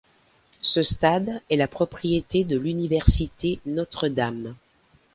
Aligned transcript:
Ce 0.63 0.81
stade 0.81 1.41
est 1.51 1.57
la 1.57 1.67
propriété 1.67 2.43
de 2.43 2.57
l'université 2.57 3.59
Notre-Dame. 3.67 4.55